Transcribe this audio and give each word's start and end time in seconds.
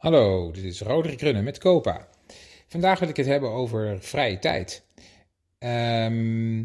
Hallo, 0.00 0.50
dit 0.50 0.64
is 0.64 0.80
Roderick 0.80 1.20
Runnen 1.20 1.44
met 1.44 1.58
Copa. 1.58 2.08
Vandaag 2.66 2.98
wil 2.98 3.08
ik 3.08 3.16
het 3.16 3.26
hebben 3.26 3.50
over 3.50 3.98
vrije 4.00 4.38
tijd. 4.38 4.84
Ehm, 5.58 6.64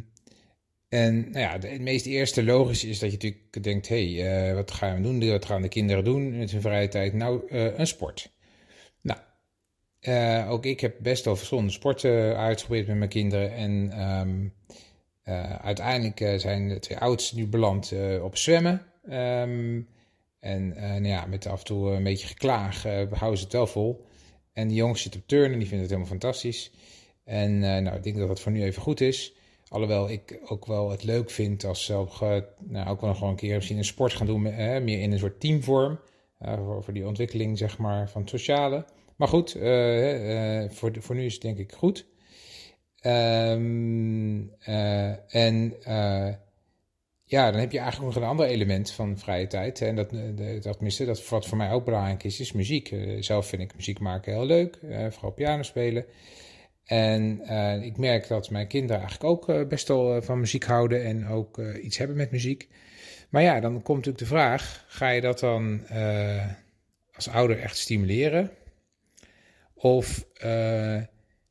en 0.89 1.29
nou 1.31 1.39
ja, 1.39 1.51
het 1.59 1.81
meest 1.81 2.05
eerste 2.05 2.43
logisch 2.43 2.83
is 2.83 2.99
dat 2.99 3.11
je 3.11 3.15
natuurlijk 3.15 3.63
denkt: 3.63 3.87
hé, 3.87 4.13
hey, 4.13 4.49
uh, 4.49 4.55
wat 4.55 4.71
gaan 4.71 4.95
we 4.95 5.01
doen? 5.01 5.29
Wat 5.29 5.45
gaan 5.45 5.61
de 5.61 5.67
kinderen 5.67 6.03
doen 6.03 6.37
met 6.37 6.51
hun 6.51 6.61
vrije 6.61 6.87
tijd? 6.87 7.13
Nou, 7.13 7.41
uh, 7.49 7.77
een 7.77 7.87
sport. 7.87 8.31
Nou, 9.01 9.19
uh, 10.01 10.51
ook 10.51 10.65
ik 10.65 10.79
heb 10.79 10.95
best 10.99 11.25
wel 11.25 11.35
verschillende 11.35 11.71
sporten 11.71 12.37
uitgeprobeerd 12.37 12.87
met 12.87 12.97
mijn 12.97 13.09
kinderen. 13.09 13.53
En 13.53 14.01
um, 14.01 14.53
uiteindelijk 15.61 16.39
zijn 16.41 16.67
de 16.67 16.79
twee 16.79 16.97
oudsten 16.97 17.37
nu 17.37 17.47
beland 17.47 17.93
op 18.21 18.37
zwemmen. 18.37 18.85
Um, 19.09 19.87
en 20.45 20.73
uh, 20.75 20.81
nou 20.81 21.07
ja, 21.07 21.25
met 21.25 21.47
af 21.47 21.59
en 21.59 21.65
toe 21.65 21.91
een 21.91 22.03
beetje 22.03 22.27
geklaag 22.27 22.85
uh, 22.85 22.93
houden 23.11 23.37
ze 23.37 23.43
het 23.43 23.53
wel 23.53 23.67
vol. 23.67 24.05
En 24.53 24.67
die 24.67 24.77
jongens 24.77 25.01
zitten 25.01 25.21
op 25.21 25.27
turnen, 25.27 25.59
die 25.59 25.67
vinden 25.67 25.79
het 25.79 25.89
helemaal 25.89 26.11
fantastisch. 26.11 26.71
En 27.23 27.51
uh, 27.51 27.77
nou, 27.77 27.95
ik 27.95 28.03
denk 28.03 28.17
dat 28.17 28.27
dat 28.27 28.39
voor 28.39 28.51
nu 28.51 28.63
even 28.63 28.81
goed 28.81 29.01
is. 29.01 29.35
Alhoewel 29.67 30.09
ik 30.09 30.39
ook 30.45 30.65
wel 30.65 30.89
het 30.89 31.03
leuk 31.03 31.29
vind 31.29 31.63
als 31.63 31.85
ze 31.85 31.93
ook, 31.93 32.19
nou, 32.63 32.89
ook 32.89 33.01
wel 33.01 33.13
gewoon 33.13 33.29
een 33.29 33.35
keer 33.35 33.55
misschien 33.55 33.77
een 33.77 33.85
sport 33.85 34.13
gaan 34.13 34.25
doen, 34.25 34.41
meer 34.41 35.01
in 35.01 35.11
een 35.11 35.19
soort 35.19 35.39
teamvorm. 35.39 35.99
Voor, 36.81 36.93
die 36.93 37.07
ontwikkeling 37.07 37.57
zeg 37.57 37.77
maar, 37.77 38.09
van 38.09 38.21
het 38.21 38.29
sociale. 38.29 38.85
Maar 39.15 39.27
goed, 39.27 39.51
voor, 40.75 40.91
voor 40.99 41.15
nu 41.15 41.25
is 41.25 41.33
het 41.33 41.41
denk 41.41 41.57
ik 41.57 41.71
goed. 41.71 42.05
Um, 43.01 44.51
en 45.27 45.73
ja, 47.27 47.51
dan 47.51 47.59
heb 47.59 47.71
je 47.71 47.79
eigenlijk 47.79 48.13
nog 48.13 48.23
een 48.23 48.29
ander 48.29 48.45
element 48.45 48.91
van 48.91 49.17
vrije 49.17 49.47
tijd. 49.47 49.81
En 49.81 49.95
dat, 49.95 50.09
dat, 50.61 50.73
tenminste, 50.73 51.05
dat 51.05 51.29
wat 51.29 51.47
voor 51.47 51.57
mij 51.57 51.71
ook 51.71 51.85
belangrijk 51.85 52.23
is, 52.23 52.39
is 52.39 52.51
muziek. 52.51 52.91
Uh, 52.91 53.21
zelf 53.21 53.47
vind 53.47 53.61
ik 53.61 53.75
muziek 53.75 53.99
maken 53.99 54.33
heel 54.33 54.45
leuk, 54.45 54.79
uh, 54.83 55.11
vooral 55.11 55.31
piano 55.31 55.63
spelen. 55.63 56.05
En 56.83 57.41
ik 57.83 57.97
merk 57.97 58.27
dat 58.27 58.49
mijn 58.49 58.67
kinderen 58.67 59.01
eigenlijk 59.01 59.29
ook 59.29 59.69
best 59.69 59.87
wel 59.87 60.21
van 60.21 60.39
muziek 60.39 60.63
houden 60.63 61.03
en 61.03 61.27
ook 61.27 61.59
iets 61.81 61.97
hebben 61.97 62.17
met 62.17 62.31
muziek. 62.31 62.69
Maar 63.29 63.41
ja, 63.41 63.59
dan 63.59 63.73
komt 63.73 63.97
natuurlijk 63.97 64.17
de 64.17 64.25
vraag: 64.25 64.85
ga 64.87 65.09
je 65.09 65.21
dat 65.21 65.39
dan 65.39 65.81
als 67.13 67.29
ouder 67.29 67.59
echt 67.59 67.77
stimuleren? 67.77 68.51
Of 69.73 70.25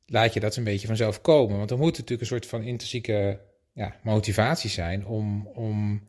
laat 0.07 0.35
je 0.35 0.41
dat 0.41 0.57
een 0.57 0.65
beetje 0.65 0.87
vanzelf 0.87 1.21
komen? 1.21 1.59
Want 1.59 1.71
er 1.71 1.79
moet 1.79 1.93
natuurlijk 1.93 2.21
een 2.21 2.27
soort 2.27 2.47
van 2.47 2.63
intrinsieke 2.63 3.41
ja, 3.75 3.97
motivatie 4.03 4.71
zijn 4.71 5.07
om, 5.07 5.47
om 5.47 6.03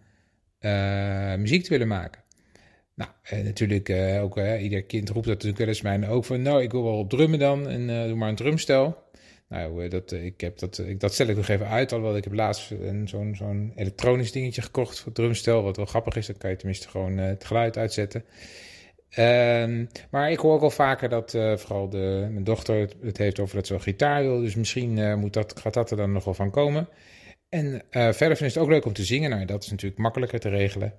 uh, 0.59 1.35
muziek 1.35 1.63
te 1.63 1.69
willen 1.69 1.87
maken. 1.87 2.23
Nou, 2.93 3.11
en 3.21 3.43
natuurlijk 3.43 3.89
uh, 3.89 4.23
ook, 4.23 4.39
ieder 4.39 4.83
kind 4.83 5.09
roept 5.09 5.25
dat 5.25 5.33
natuurlijk 5.33 5.57
wel 5.57 5.67
eens 5.67 5.81
mij 5.81 6.09
ook 6.09 6.25
van, 6.25 6.41
nou, 6.41 6.61
ik 6.61 6.71
wil 6.71 6.83
wel 6.83 6.97
op 6.97 7.09
drummen 7.09 7.39
dan 7.39 7.67
en 7.67 7.87
doe 7.87 8.15
maar 8.15 8.29
een 8.29 8.35
drumstel. 8.35 9.03
Nou, 9.49 9.87
dat, 9.87 10.11
ik 10.11 10.41
heb 10.41 10.57
dat, 10.57 10.77
ik, 10.77 10.99
dat 10.99 11.13
stel 11.13 11.27
ik 11.27 11.35
nog 11.35 11.47
even 11.47 11.67
uit, 11.67 11.91
alhoewel 11.91 12.17
ik 12.17 12.23
heb 12.23 12.33
laatst 12.33 12.73
zo'n 13.05 13.35
zo'n 13.35 13.71
elektronisch 13.75 14.31
dingetje 14.31 14.61
gekocht 14.61 14.99
voor 14.99 15.11
drumstel, 15.11 15.63
wat 15.63 15.77
wel 15.77 15.85
grappig 15.85 16.15
is, 16.15 16.25
dan 16.25 16.37
kan 16.37 16.49
je 16.49 16.55
tenminste 16.55 16.89
gewoon 16.89 17.17
het 17.17 17.45
geluid 17.45 17.77
uitzetten. 17.77 18.25
Um, 19.17 19.87
maar 20.09 20.31
ik 20.31 20.39
hoor 20.39 20.53
ook 20.53 20.59
wel 20.59 20.69
vaker 20.69 21.09
dat 21.09 21.31
vooral 21.31 21.89
de, 21.89 22.27
mijn 22.31 22.43
dochter 22.43 22.79
het, 22.79 22.95
het, 23.01 23.17
heeft 23.17 23.39
over 23.39 23.55
dat 23.55 23.67
ze 23.67 23.73
wel 23.73 23.81
gitaar 23.81 24.21
wil, 24.21 24.39
dus 24.39 24.55
misschien 24.55 25.19
moet 25.19 25.33
dat, 25.33 25.59
gaat 25.59 25.73
dat 25.73 25.91
er 25.91 25.97
dan 25.97 26.11
nog 26.11 26.23
wel 26.23 26.33
van 26.33 26.51
komen. 26.51 26.87
En 27.55 27.73
uh, 27.73 27.81
verder 27.91 28.37
vind 28.37 28.39
ik 28.39 28.55
het 28.55 28.57
ook 28.57 28.69
leuk 28.69 28.85
om 28.85 28.93
te 28.93 29.03
zingen. 29.03 29.29
Nou, 29.29 29.45
dat 29.45 29.63
is 29.63 29.69
natuurlijk 29.69 30.01
makkelijker 30.01 30.39
te 30.39 30.49
regelen. 30.49 30.93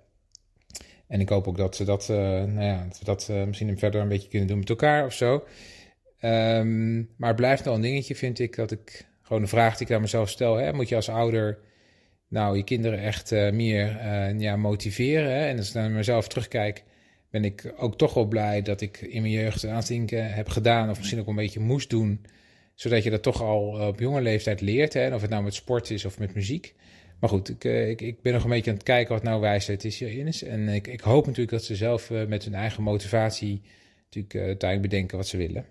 En 1.07 1.21
ik 1.21 1.29
hoop 1.29 1.49
ook 1.49 1.57
dat, 1.57 1.77
ze 1.77 1.85
dat, 1.85 2.09
uh, 2.11 2.17
nou 2.19 2.63
ja, 2.63 2.85
dat 2.89 2.99
we 2.99 3.05
dat 3.05 3.29
uh, 3.31 3.45
misschien 3.45 3.79
verder 3.79 4.01
een 4.01 4.09
beetje 4.09 4.29
kunnen 4.29 4.49
doen 4.49 4.59
met 4.59 4.69
elkaar 4.69 5.05
of 5.05 5.13
zo. 5.13 5.45
Um, 6.21 7.09
maar 7.17 7.29
het 7.29 7.37
blijft 7.37 7.65
wel 7.65 7.75
een 7.75 7.81
dingetje, 7.81 8.15
vind 8.15 8.39
ik, 8.39 8.57
dat 8.57 8.71
ik 8.71 9.07
gewoon 9.23 9.43
de 9.43 9.49
vraag 9.49 9.77
die 9.77 9.87
ik 9.87 9.95
aan 9.95 10.01
mezelf 10.01 10.29
stel: 10.29 10.57
hè, 10.57 10.73
moet 10.73 10.89
je 10.89 10.95
als 10.95 11.09
ouder 11.09 11.59
nou 12.29 12.57
je 12.57 12.65
kinderen 12.65 12.99
echt 12.99 13.31
meer 13.31 14.07
ja, 14.39 14.57
motiveren? 14.57 15.31
Hè? 15.31 15.47
En 15.47 15.57
als 15.57 15.69
ik 15.69 15.75
naar 15.75 15.91
mezelf 15.91 16.29
terugkijk, 16.29 16.85
ben 17.31 17.45
ik 17.45 17.73
ook 17.77 17.99
toch 17.99 18.15
wel 18.15 18.27
blij 18.27 18.63
dat 18.63 18.81
ik 18.81 19.01
in 19.01 19.23
mijn 19.23 19.35
jeugd 19.35 19.63
een 19.63 19.71
aantal 19.71 19.97
dingen 19.97 20.33
heb 20.33 20.49
gedaan, 20.49 20.91
of 20.91 20.99
misschien 20.99 21.21
ook 21.21 21.29
een 21.29 21.35
beetje 21.35 21.61
moest 21.61 21.91
doen 21.91 22.27
zodat 22.77 23.03
je 23.03 23.11
dat 23.11 23.23
toch 23.23 23.43
al 23.43 23.89
op 23.89 24.01
jonge 24.01 24.21
leeftijd 24.21 24.61
leert. 24.61 24.93
Hè? 24.93 25.15
Of 25.15 25.21
het 25.21 25.31
nou 25.31 25.43
met 25.43 25.55
sport 25.55 25.91
is 25.91 26.05
of 26.05 26.19
met 26.19 26.35
muziek. 26.35 26.75
Maar 27.21 27.31
goed, 27.31 27.49
ik, 27.49 27.65
eh, 27.65 27.89
ik, 27.89 28.01
ik 28.01 28.23
ben 28.23 28.33
nog 28.33 28.45
een 28.45 28.51
beetje 28.51 28.71
aan 28.71 28.77
het 28.77 28.87
kijken 28.87 29.15
wat 29.15 29.23
nou 29.23 29.41
wijsheid 29.41 29.85
is 29.85 29.99
hierin 29.99 30.27
is. 30.27 30.43
En 30.43 30.69
ik, 30.69 30.87
ik 30.87 31.01
hoop 31.01 31.27
natuurlijk 31.27 31.51
dat 31.51 31.65
ze 31.65 31.77
zelf 31.77 32.11
uh, 32.11 32.27
met 32.27 32.45
hun 32.45 32.55
eigen 32.55 32.83
motivatie 32.83 33.63
natuurlijk 34.05 34.35
uiteindelijk 34.35 34.91
bedenken 34.91 35.17
wat 35.17 35.27
ze 35.27 35.37
willen. 35.37 35.67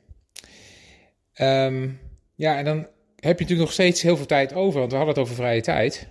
Um, 1.42 2.00
ja, 2.36 2.58
en 2.58 2.66
dan 2.66 2.78
heb 3.16 3.38
je 3.38 3.44
natuurlijk 3.44 3.60
nog 3.60 3.72
steeds 3.72 4.02
heel 4.02 4.18
veel 4.18 4.26
tijd 4.26 4.54
over, 4.54 4.80
want 4.80 4.92
we 4.92 4.98
hadden 4.98 5.16
het 5.16 5.24
over 5.24 5.36
vrije 5.36 5.62
tijd. 5.62 6.08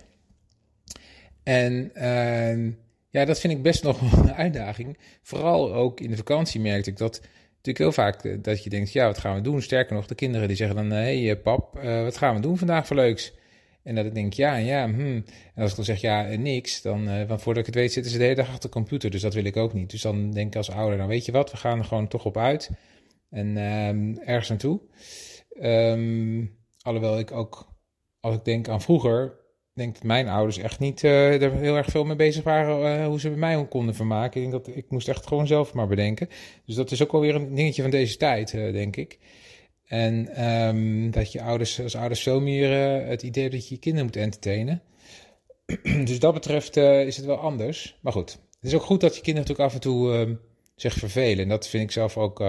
En 1.43 1.91
uh, 1.95 2.73
ja, 3.09 3.25
dat 3.25 3.39
vind 3.39 3.53
ik 3.53 3.61
best 3.61 3.83
nog 3.83 4.01
een 4.23 4.33
uitdaging. 4.33 4.97
Vooral 5.21 5.73
ook 5.73 5.99
in 5.99 6.09
de 6.09 6.17
vakantie 6.17 6.61
merkte 6.61 6.89
ik 6.89 6.97
dat 6.97 7.21
natuurlijk 7.65 7.95
heel 7.95 8.03
vaak 8.03 8.23
eh, 8.23 8.37
dat 8.41 8.63
je 8.63 8.69
denkt, 8.69 8.91
ja, 8.91 9.05
wat 9.05 9.17
gaan 9.17 9.35
we 9.35 9.41
doen? 9.41 9.61
Sterker 9.61 9.95
nog, 9.95 10.07
de 10.07 10.15
kinderen 10.15 10.47
die 10.47 10.57
zeggen 10.57 10.75
dan, 10.75 10.89
hé 10.89 11.23
hey, 11.23 11.31
eh, 11.31 11.41
pap, 11.43 11.77
uh, 11.83 12.03
wat 12.03 12.17
gaan 12.17 12.35
we 12.35 12.41
doen 12.41 12.57
vandaag 12.57 12.87
voor 12.87 12.95
leuks? 12.95 13.33
En 13.83 13.95
dat 13.95 14.05
ik 14.05 14.13
denk, 14.13 14.33
ja, 14.33 14.55
ja, 14.55 14.87
hm. 14.87 15.21
En 15.55 15.61
als 15.61 15.69
ik 15.69 15.75
dan 15.75 15.85
zeg, 15.85 16.01
ja, 16.01 16.21
niks, 16.21 16.81
dan, 16.81 17.27
want 17.27 17.41
voordat 17.41 17.67
ik 17.67 17.73
het 17.73 17.75
weet 17.75 17.93
zitten 17.93 18.11
ze 18.11 18.17
de 18.17 18.23
hele 18.23 18.35
dag 18.35 18.47
achter 18.47 18.69
de 18.69 18.75
computer, 18.75 19.09
dus 19.09 19.21
dat 19.21 19.33
wil 19.33 19.43
ik 19.43 19.57
ook 19.57 19.73
niet. 19.73 19.89
Dus 19.89 20.01
dan 20.01 20.31
denk 20.31 20.47
ik 20.47 20.55
als 20.55 20.71
ouder, 20.71 20.97
nou 20.97 21.09
weet 21.09 21.25
je 21.25 21.31
wat, 21.31 21.51
we 21.51 21.57
gaan 21.57 21.79
er 21.79 21.85
gewoon 21.85 22.07
toch 22.07 22.25
op 22.25 22.37
uit 22.37 22.69
en 23.29 23.57
um, 23.57 24.17
ergens 24.17 24.49
naartoe. 24.49 24.81
Um, 25.61 26.57
alhoewel 26.81 27.19
ik 27.19 27.31
ook, 27.31 27.67
als 28.19 28.35
ik 28.35 28.45
denk 28.45 28.67
aan 28.67 28.81
vroeger, 28.81 29.44
denk 29.75 29.93
dat 29.93 30.03
mijn 30.03 30.27
ouders 30.27 30.57
echt 30.57 30.79
niet 30.79 31.03
uh, 31.03 31.41
er 31.41 31.51
heel 31.51 31.75
erg 31.75 31.87
veel 31.87 32.05
mee 32.05 32.15
bezig 32.15 32.43
waren 32.43 32.99
uh, 32.99 33.05
hoe 33.05 33.19
ze 33.19 33.29
bij 33.29 33.37
mij 33.37 33.67
konden 33.67 33.95
vermaken. 33.95 34.41
Ik 34.41 34.51
denk 34.51 34.65
dat 34.65 34.75
ik 34.75 34.89
moest 34.89 35.07
echt 35.07 35.27
gewoon 35.27 35.47
zelf 35.47 35.73
maar 35.73 35.87
bedenken. 35.87 36.29
Dus 36.65 36.75
dat 36.75 36.91
is 36.91 37.03
ook 37.03 37.11
wel 37.11 37.21
weer 37.21 37.35
een 37.35 37.55
dingetje 37.55 37.81
van 37.81 37.91
deze 37.91 38.17
tijd, 38.17 38.53
uh, 38.53 38.73
denk 38.73 38.95
ik. 38.95 39.19
En 39.85 40.45
um, 40.45 41.11
dat 41.11 41.31
je 41.31 41.41
ouders 41.41 41.81
als 41.81 41.95
ouders 41.95 42.23
veel 42.23 42.41
meer 42.41 42.69
het 43.07 43.23
idee 43.23 43.49
dat 43.49 43.67
je 43.67 43.73
je 43.73 43.79
kinderen 43.79 44.05
moet 44.05 44.15
entertainen. 44.15 44.81
dus 46.09 46.19
dat 46.19 46.33
betreft 46.33 46.77
is 46.77 47.17
het 47.17 47.25
wel 47.25 47.37
anders. 47.37 47.99
Maar 48.01 48.13
goed, 48.13 48.31
het 48.31 48.71
is 48.71 48.75
ook 48.75 48.83
goed 48.83 49.01
dat 49.01 49.15
je 49.15 49.21
kinderen 49.21 49.47
natuurlijk 49.47 49.69
af 49.69 49.73
en 49.75 49.81
toe 49.81 50.27
uh, 50.27 50.35
zich 50.75 50.93
vervelen. 50.93 51.43
En 51.43 51.49
dat 51.49 51.67
vind 51.67 51.83
ik 51.83 51.91
zelf 51.91 52.17
ook 52.17 52.39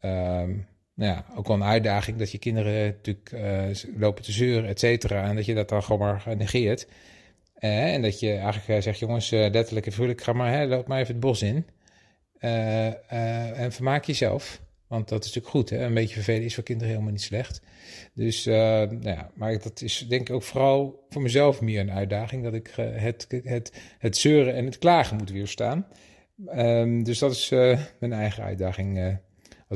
um, 0.00 0.66
ja, 1.10 1.24
ook 1.36 1.46
wel 1.46 1.56
een 1.56 1.64
uitdaging 1.64 2.18
dat 2.18 2.32
je 2.32 2.38
kinderen 2.38 2.86
natuurlijk 2.86 3.32
uh, 3.34 3.98
lopen 3.98 4.22
te 4.22 4.32
zeuren, 4.32 4.68
et 4.68 4.78
cetera. 4.78 5.24
En 5.24 5.36
dat 5.36 5.44
je 5.44 5.54
dat 5.54 5.68
dan 5.68 5.82
gewoon 5.82 5.98
maar 5.98 6.36
negeert. 6.36 6.86
Uh, 7.60 7.94
en 7.94 8.02
dat 8.02 8.20
je 8.20 8.32
eigenlijk 8.32 8.68
uh, 8.68 8.80
zegt, 8.80 8.98
jongens, 8.98 9.30
letterlijk 9.30 9.86
en 9.86 9.92
vrolijk, 9.92 10.22
ga 10.22 10.32
maar, 10.32 10.52
hè, 10.52 10.66
loop 10.66 10.86
maar 10.86 11.00
even 11.00 11.12
het 11.12 11.20
bos 11.20 11.42
in. 11.42 11.66
en 12.38 13.72
vermaak 13.72 14.04
jezelf. 14.04 14.60
Want 14.86 15.08
dat 15.08 15.24
is 15.24 15.26
natuurlijk 15.26 15.54
goed, 15.54 15.70
hè? 15.70 15.84
Een 15.84 15.94
beetje 15.94 16.14
vervelen 16.14 16.44
is 16.44 16.54
voor 16.54 16.64
kinderen 16.64 16.92
helemaal 16.92 17.12
niet 17.12 17.22
slecht. 17.22 17.62
Dus, 18.14 18.44
nou 18.44 19.02
ja, 19.02 19.30
maar 19.34 19.58
dat 19.62 19.80
is 19.80 20.06
denk 20.08 20.28
ik 20.28 20.34
ook 20.34 20.42
vooral 20.42 21.06
voor 21.08 21.22
mezelf 21.22 21.60
meer 21.60 21.80
een 21.80 21.92
uitdaging. 21.92 22.42
Dat 22.42 22.54
ik 22.54 22.70
het, 22.76 23.26
het, 23.44 23.72
het 23.98 24.16
zeuren 24.16 24.54
en 24.54 24.64
het 24.64 24.78
klagen 24.78 25.16
moet 25.16 25.30
weerstaan. 25.30 25.86
Um, 26.56 27.04
dus 27.04 27.18
dat 27.18 27.32
is 27.32 27.48
mijn 27.98 28.12
eigen 28.12 28.42
uitdaging 28.42 29.18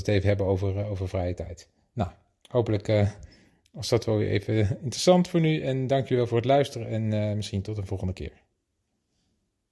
het 0.00 0.08
even 0.08 0.28
hebben 0.28 0.46
over, 0.46 0.78
eh, 0.78 0.90
over 0.90 1.08
vrije 1.08 1.34
tijd. 1.34 1.68
Nou, 1.92 2.10
hopelijk 2.48 2.88
uh, 2.88 3.10
was 3.72 3.88
dat 3.88 4.04
wel 4.04 4.16
weer 4.16 4.30
even 4.30 4.56
interessant 4.82 5.28
voor 5.28 5.40
nu. 5.40 5.60
En 5.60 5.86
dank 5.86 6.02
jullie 6.02 6.16
wel 6.16 6.26
voor 6.26 6.36
het 6.36 6.46
luisteren 6.46 6.88
en 6.88 7.12
uh, 7.12 7.32
misschien 7.34 7.62
tot 7.62 7.78
een 7.78 7.86
volgende 7.86 8.12
keer. 8.12 8.32